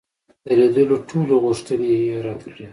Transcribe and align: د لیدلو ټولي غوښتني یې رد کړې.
د 0.45 0.47
لیدلو 0.59 0.95
ټولي 1.09 1.35
غوښتني 1.43 1.89
یې 2.07 2.17
رد 2.25 2.41
کړې. 2.53 2.65